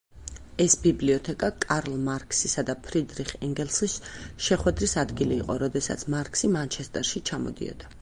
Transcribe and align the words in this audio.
ეს 0.63 0.75
ბიბლიოთეკა 0.85 1.49
კარლ 1.65 1.97
მარქსისა 2.07 2.65
და 2.71 2.77
ფრიდრიხ 2.89 3.35
ენგელსის 3.49 4.01
შეხვედრის 4.49 4.99
ადგილი 5.07 5.41
იყო, 5.45 5.63
როდესაც 5.67 6.11
მარქსი 6.17 6.55
მანჩესტერში 6.59 7.27
ჩამოდიოდა. 7.33 7.99